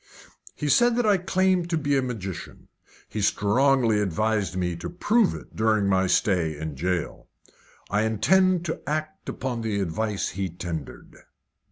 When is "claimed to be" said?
1.19-1.95